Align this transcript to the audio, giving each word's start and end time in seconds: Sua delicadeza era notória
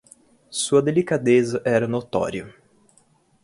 Sua 0.49 0.81
delicadeza 0.81 1.61
era 1.63 1.87
notória 1.87 2.51